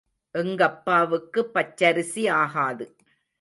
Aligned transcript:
எங்கப்பாவுக்கு 0.35 1.41
பச்சரிசி 1.53 2.23
ஆகாது. 2.39 2.87